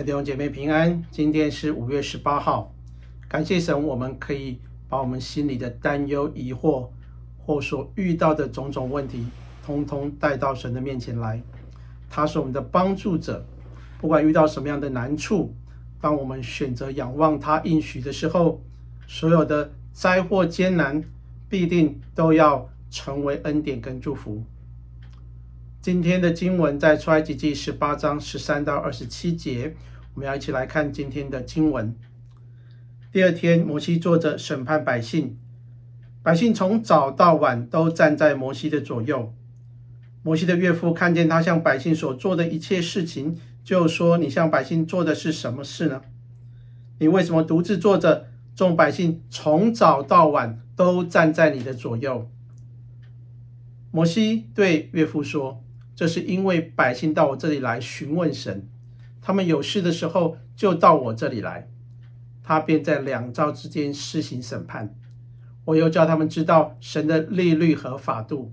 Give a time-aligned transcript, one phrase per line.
[0.00, 2.72] 的弟兄姐妹平安，今天是五月十八号，
[3.28, 4.58] 感谢神，我们可以
[4.88, 6.88] 把我们心里的担忧、疑惑
[7.36, 9.26] 或所遇到的种种问题，
[9.62, 11.42] 通通带到神的面前来。
[12.08, 13.44] 他是我们的帮助者，
[14.00, 15.54] 不管遇到什么样的难处，
[16.00, 18.62] 当我们选择仰望他应许的时候，
[19.06, 21.04] 所有的灾祸艰难
[21.46, 24.42] 必定都要成为恩典跟祝福。
[25.82, 29.74] 今天的经文在出埃及记十八章十三到二十七节，
[30.20, 31.96] 我们要一起来看今天的经文。
[33.10, 35.38] 第二天，摩西坐着审判百姓，
[36.22, 39.32] 百姓从早到晚都站在摩西的左右。
[40.22, 46.02] 摩西的岳父看见他向百姓所做的一切事情，就说：“你向百姓做的是什么事呢？
[46.98, 48.26] 你为什么独自坐着？
[48.54, 52.30] 众百姓从早到晚都站在你的左右。”
[53.90, 55.64] 摩西对岳父说。
[55.96, 58.68] 这是因为百姓到我这里来询问神，
[59.20, 61.68] 他们有事的时候就到我这里来，
[62.42, 64.94] 他便在两招之间施行审判。
[65.66, 68.52] 我又叫他们知道神的利率和法度。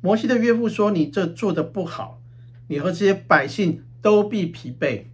[0.00, 2.20] 摩西的岳父说：“你这做的不好，
[2.68, 5.04] 你和这些百姓都必疲惫，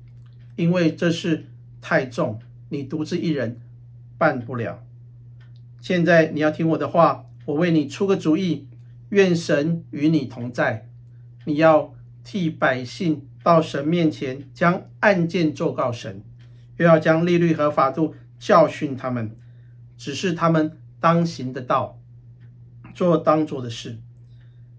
[0.56, 1.46] 因为这事
[1.80, 3.60] 太重，你独自一人
[4.16, 4.82] 办不了。
[5.80, 8.66] 现在你要听我的话，我为你出个主意，
[9.10, 10.86] 愿神与你同在。”
[11.46, 16.22] 你要替百姓到神面前将案件奏告神，
[16.76, 19.34] 又要将利率和法度教训他们，
[19.96, 21.98] 指示他们当行的道，
[22.94, 23.98] 做当做的事，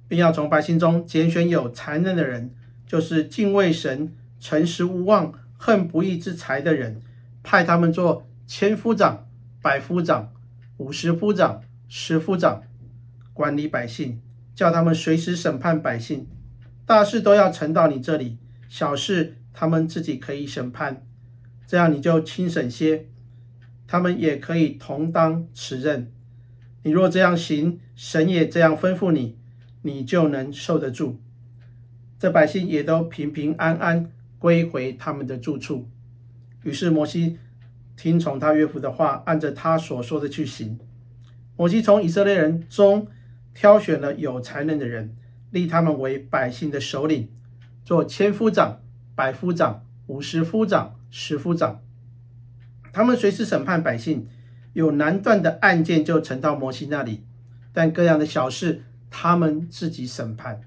[0.07, 2.53] 并要从百姓中拣选有才能的人，
[2.85, 7.01] 就是敬畏神、诚实无妄、恨不义之财的人，
[7.41, 9.27] 派他们做千夫长、
[9.61, 10.31] 百夫长、
[10.77, 12.63] 五十夫长、十夫长，
[13.33, 14.21] 管理百姓，
[14.53, 16.27] 叫他们随时审判百姓。
[16.85, 18.37] 大事都要呈到你这里，
[18.69, 21.05] 小事他们自己可以审判，
[21.67, 23.07] 这样你就轻省些，
[23.85, 26.13] 他们也可以同当此任。
[26.83, 29.37] 你若这样行，神也这样吩咐你，
[29.81, 31.19] 你就能受得住。
[32.17, 35.89] 这百姓也都平平安安归回他们的住处。
[36.63, 37.39] 于是摩西
[37.97, 40.79] 听从他岳父的话，按着他所说的去行。
[41.57, 43.07] 摩西从以色列人中
[43.53, 45.15] 挑选了有才能的人。
[45.51, 47.27] 立他们为百姓的首领，
[47.83, 48.81] 做千夫长、
[49.15, 51.81] 百夫长、五十夫长、十夫长。
[52.91, 54.27] 他们随时审判百姓，
[54.73, 57.23] 有难断的案件就呈到摩西那里，
[57.71, 60.61] 但各样的小事他们自己审判。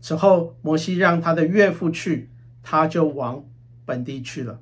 [0.00, 2.30] 此后，摩西让他的岳父去，
[2.62, 3.44] 他就往
[3.84, 4.60] 本地去了。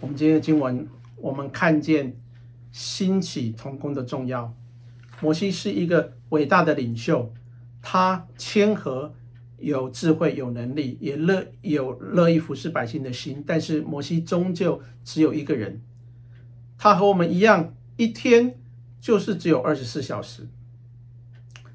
[0.00, 2.16] 我们今天的经文，我们看见
[2.70, 4.54] 兴起同工的重要。
[5.20, 7.32] 摩西是一个伟大的领袖，
[7.80, 9.14] 他谦和、
[9.62, 13.42] 有智慧、有能力，也乐有乐意服侍百姓的心。
[13.46, 15.80] 但是摩西终究只有一个人，
[16.76, 18.58] 他和我们一样，一天
[19.00, 20.48] 就是只有二十四小时。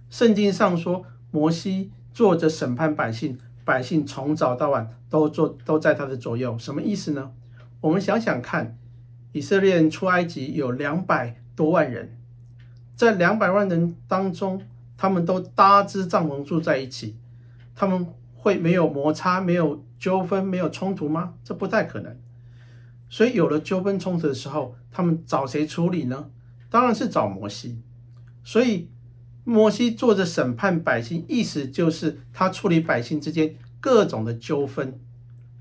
[0.09, 6.57] 圣经上说，摩西坐着审判百姓，百姓从早到晚都坐都在他的左右。
[6.57, 7.31] 什么意思呢？
[7.81, 8.77] 我们想想看，
[9.31, 12.17] 以色列人出埃及有两百多万人。
[12.95, 14.61] 在两百万人当中，
[14.97, 17.15] 他们都搭支帐篷住在一起，
[17.79, 21.35] 他们会没有摩擦、没有纠纷、没有冲突吗？
[21.43, 22.17] 这不太可能。
[23.07, 26.31] 所以有了纠纷冲突的时候，他们找谁处理呢？
[26.71, 27.83] 当然是找摩西。
[28.43, 28.89] 所以
[29.43, 34.99] 摩西坐着审判百姓，意思就是他处理百姓之间各种的纠纷，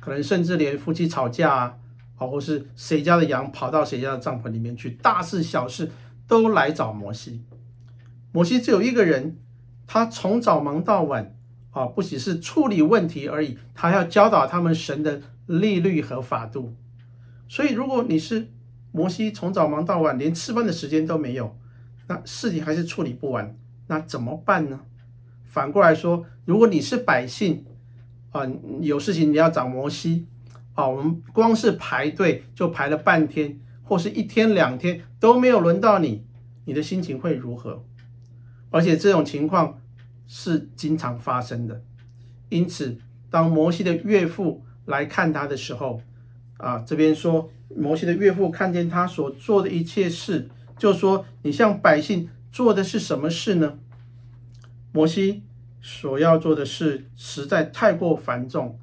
[0.01, 1.77] 可能甚至连夫妻吵架啊，
[2.17, 5.93] 或是谁家的羊跑到谁家的帐篷里面去，大事小事。
[6.29, 7.45] 都来找摩西，
[8.33, 9.39] 摩西只有一个人，
[9.87, 11.36] 他从早忙到晚，
[11.77, 16.75] 啊，不只是处理问题而已，他要教导他们神的利律和法度。
[17.51, 18.49] 所以，如果你是
[18.93, 21.55] 摩西，从早忙到晚，连吃饭的时间都没有，
[22.07, 23.55] 那事情还是处理不完，
[23.89, 24.81] 那怎么办呢？
[25.45, 27.67] 反过来说，如果你是百姓，
[28.31, 28.41] 啊，
[28.81, 30.27] 有事情你要找摩西，
[30.73, 33.61] 啊，我们光是排队就排了半天。
[33.89, 36.27] 或是一天两天都没有轮到你，
[36.65, 37.85] 你的心情会如何？
[38.71, 39.79] 而且这种情况
[40.27, 41.83] 是经常发生的。
[42.49, 42.99] 因此，
[43.31, 46.01] 当摩西的岳父来看他的时候，
[46.57, 53.79] 啊，这边说摩西的岳父看见他所做的一切事，就说：“你向百姓做的是什么事呢？”
[54.93, 55.43] 摩西
[55.81, 58.79] 所要做的事实在太过繁重，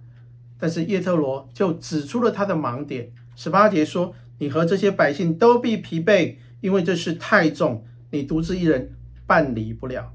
[0.57, 3.11] 但是叶特罗就指出了他的盲点。
[3.35, 4.13] 十八节说。
[4.39, 8.91] 你和这些百姓都必疲惫，因为这事太重，你独自一人
[9.25, 10.11] 办理不了。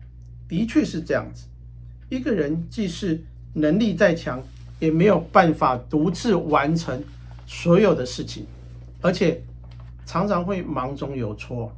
[0.49, 1.45] 的确是这样子，
[2.09, 3.23] 一个人即使
[3.53, 4.43] 能力再强，
[4.81, 7.03] 也没有办法独自完成
[7.47, 8.47] 所有的事情，
[9.03, 9.43] 而且
[10.07, 11.71] 常常会忙中有错，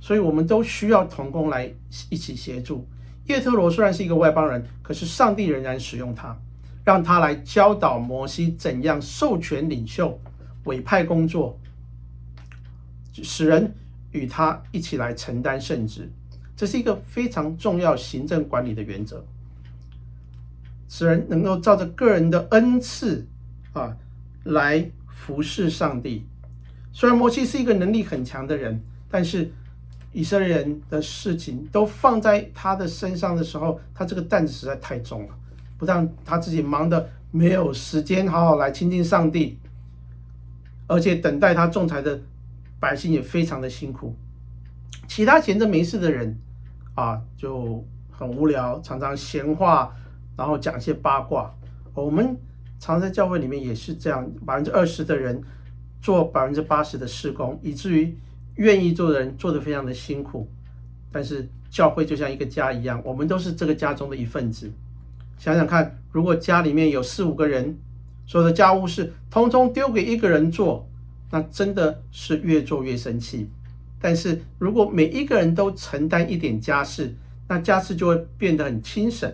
[0.00, 1.72] 所以我们都需要同工来
[2.10, 2.86] 一起协助。
[3.26, 6.36] 叶特罗虽然是一个外邦人，可是上帝仍然使用他，
[6.84, 10.20] 让他来教导摩西怎样授权领袖、
[10.64, 11.58] 委派工作，
[13.22, 13.72] 使人
[14.10, 16.10] 与他一起来承担圣职。
[16.62, 19.24] 这是一个非常重要行政管理的原则，
[20.88, 23.26] 使人能够照着个人的恩赐
[23.72, 23.96] 啊
[24.44, 26.24] 来服侍上帝。
[26.92, 28.80] 虽然摩西是一个能力很强的人，
[29.10, 29.50] 但是。
[30.12, 35.34] 以色列人的事情都放在他的身上的时候，他这个担子实在太重了，
[35.78, 39.58] 不但他自己忙的没有时间好好来亲近上帝，
[40.86, 42.20] 而且等待他仲裁的
[42.78, 44.14] 百姓也非常的辛苦。
[45.08, 46.36] 其他闲着没事的人
[46.94, 49.94] 啊，就很无聊，常常闲话，
[50.36, 51.52] 然后讲一些八卦。
[51.94, 52.36] 我们
[52.78, 55.42] 常在教会里面也是这样，百分之二十的人
[56.00, 58.16] 做百分之八十的事工，以至于。
[58.56, 60.46] 愿意做的人做得非常的辛苦，
[61.10, 64.70] 但是教会就像一个家一样，我们都是这个家中的一份子。
[65.38, 67.74] 想想看，如果家里面有四五个人，
[68.26, 70.86] 所有的家务事通通丢给一个人做，
[71.30, 73.48] 那真的是越做越生气。
[74.02, 77.14] 但是如果每一个人都承担一点家事，
[77.48, 79.32] 那家事就会变得很轻省。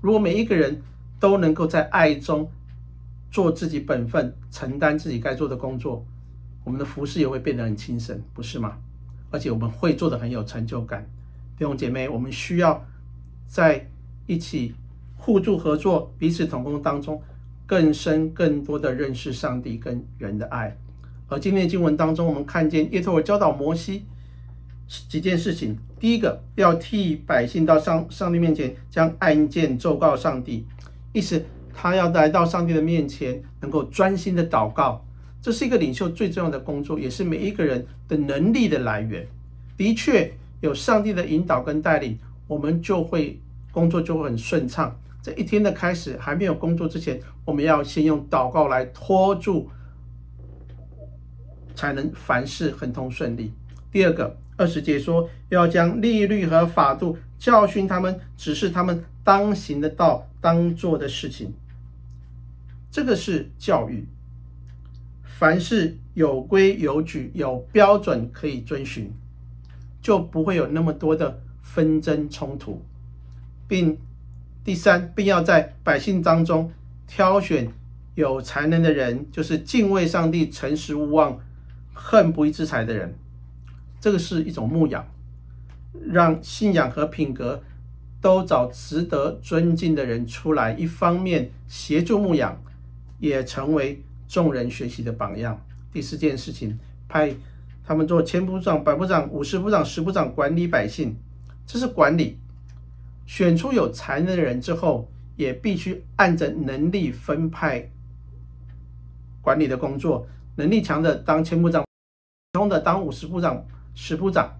[0.00, 0.80] 如果每一个人
[1.18, 2.48] 都能够在爱中
[3.32, 6.06] 做自己本分，承担自己该做的工作。
[6.62, 8.78] 我们的服饰也会变得很轻省，不是吗？
[9.30, 11.04] 而且我们会做的很有成就感。
[11.58, 12.86] 弟兄姐妹，我们需要
[13.46, 13.88] 在
[14.26, 14.74] 一起
[15.16, 17.20] 互助合作、彼此同工当中，
[17.66, 20.76] 更深更多的认识上帝跟人的爱。
[21.28, 24.04] 而今天的经文当中，我们看见耶和华教导摩西
[25.08, 30.64] 几件事情：第一个，要替百姓到上上帝面前将案件奏告上帝，
[31.12, 31.44] 意思
[31.74, 35.04] 他要来到上帝的面前，能够专心的祷告。
[35.42, 39.26] 这是一个领袖最重要的工作，也是每一个人的能力的来源。
[39.76, 43.40] 的确，有上帝的引导跟带领，我们就会
[43.70, 44.96] 工作就会很顺畅。
[45.22, 49.68] 这一天的开始还没有工作之前，我们要先用祷告来拖住，
[51.76, 53.52] 才能凡事亨通顺利。
[53.92, 61.54] 第二个，二十节说要将利率和法度教训他们，指示他们当行的道、当做的事情。
[62.90, 64.06] 这个是教育。
[65.38, 69.12] 凡事有规有矩，有标准可以遵循，
[70.00, 72.82] 就不会有那么多的纷争冲突，
[73.68, 73.98] 并
[74.64, 76.72] 第三，并要在百姓当中
[77.06, 77.70] 挑选
[78.14, 81.38] 有才能的人，就是敬畏上帝、诚实无妄、
[81.96, 83.12] 恨不义之财的人。
[83.98, 85.04] 这个是一种牧养，
[86.06, 87.64] 让信仰和品格
[88.20, 92.62] 都找值得尊敬的人出来，一方面协助牧养，
[93.18, 94.02] 也成为。
[94.28, 95.64] 众人学习的榜样。
[95.92, 96.76] 第四件事情，
[97.08, 97.32] 派
[97.84, 101.14] 他们做千部长、百部长、五十部长、十部长，管理百姓，
[101.64, 102.36] 这是管理。
[103.24, 107.88] 选出有才能的人之后，也必须按着能力分派
[109.40, 110.26] 管理的工作。
[110.56, 111.82] 能力强的当千部长，
[112.52, 113.64] 普通的当五十部长、
[113.94, 114.58] 十部长。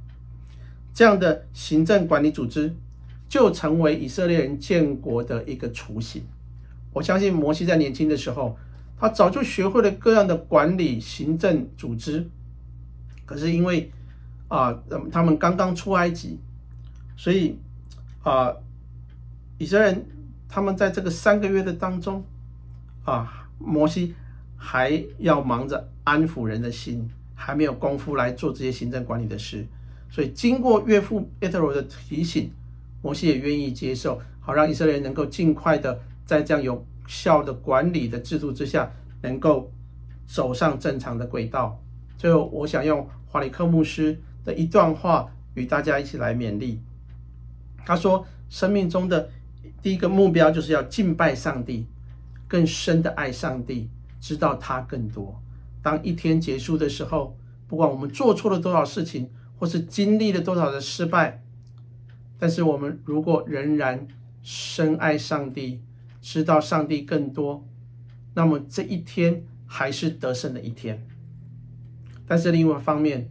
[0.94, 2.74] 这样的行政管理组织，
[3.28, 6.22] 就成为以色列人建国的一个雏形。
[6.92, 8.56] 我相信摩西在年轻的时候。
[8.98, 12.26] 他早就学会了各样的管理行政组织，
[13.26, 13.92] 可是因为
[14.48, 14.74] 啊，
[15.12, 16.38] 他们刚刚出埃及，
[17.14, 17.58] 所以
[18.22, 18.50] 啊，
[19.58, 20.06] 以色列人
[20.48, 22.24] 他们在这个三个月的当中
[23.04, 24.14] 啊，摩西
[24.68, 29.64] 还要忙着安抚人的心，还没有功夫来做这些行政管理的事，
[30.10, 32.50] 所以经过岳父叶忒罗的提醒，
[33.00, 36.84] 摩西也愿意接受，好让以色列人能够尽快的在这样有。
[37.08, 38.90] 效的管理的制度之下，
[39.22, 39.70] 能够
[40.26, 41.80] 走上正常的轨道。
[42.18, 46.80] 最后，我想用华里克牧师的一段话与大家一起来勉励。
[47.84, 49.30] 他说：“生命中的
[49.80, 51.86] 第一个目标就是要敬拜上帝，
[52.48, 53.88] 更深的爱上帝，
[54.26, 55.40] 知道他更多。
[55.82, 61.44] 当一天结束的时候，不管我们做错了多少事情，或是经历了多少的失败，
[62.36, 64.08] 但是我们如果仍然
[64.42, 65.80] 深爱上帝。”
[66.26, 67.64] 知道上帝更多，
[68.34, 71.06] 那么这一天还是得胜的一天。
[72.26, 73.30] 但是另外一方面，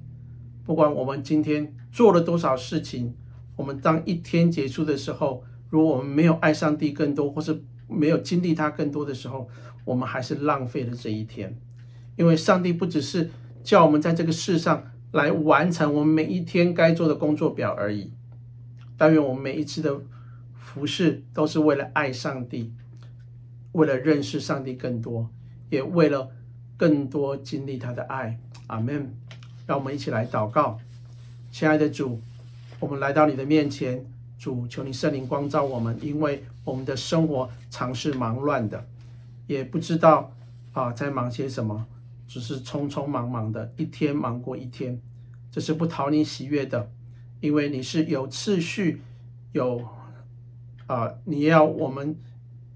[0.64, 3.14] 不管我们今天做了多少事情，
[3.58, 9.50] 我们当一天结束的时候，如果我们没有爱上帝更多，或是没有经历他更多的时候，
[9.86, 11.56] 我们还是浪费了这一天。
[12.18, 13.32] 因为上帝不只是
[13.64, 18.12] 叫我们在这个世上来完成我们每一天该做的工作表而已，
[18.98, 20.02] 但愿我们每一次的
[20.54, 22.74] 服事都是为了爱上帝。
[23.72, 25.30] 为了认识上帝更多，
[25.70, 26.32] 也为了
[26.78, 28.40] 更多经历他的爱。
[28.68, 29.14] 阿门。
[29.68, 30.80] 让我们一起来祷告，
[31.52, 32.22] 亲爱的主，
[32.80, 34.06] 我们来到你的面前，
[34.38, 38.86] 主，求你圣灵光照我们，因为我们的生活常是忙乱的，
[39.48, 40.36] 也不知道
[40.74, 41.86] 啊在忙些什么，
[42.28, 45.02] 只是匆匆忙忙的一天忙过一天，
[45.52, 46.92] 这是不讨你喜悦的，
[47.40, 49.02] 因为你是有次序，
[49.52, 49.82] 有
[50.88, 52.16] 啊，你要我们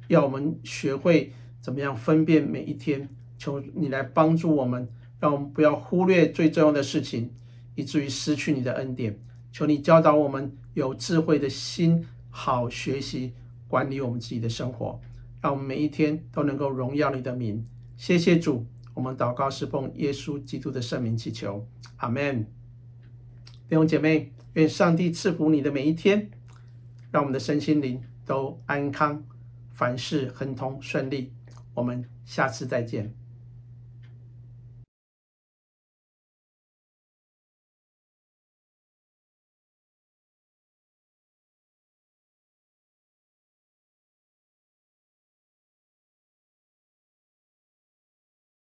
[0.08, 4.88] 要我们学会怎么样分辨每一天，求你来帮助我们。
[5.22, 7.30] 让我们不要忽略最重要的事情，
[7.76, 9.20] 以至于失去你的恩典。
[9.52, 13.34] 求你教导我们有智慧的心，好学习
[13.68, 14.98] 管理我们自己的生活，
[15.42, 17.64] 让我们每一天都能够荣耀你的名。
[17.98, 21.68] 谢谢主，我们祷告是奉耶稣基督的圣名祈求，
[21.98, 22.44] 阿门。
[23.68, 26.30] 弟兄姐妹，愿上帝赐福你的每一天，
[27.12, 29.24] 让我们的身心灵都安康，
[29.70, 31.34] 凡事亨通顺利。
[31.74, 33.19] 我们下次再见。